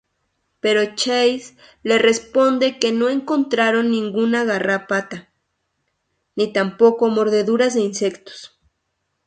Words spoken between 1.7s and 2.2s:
le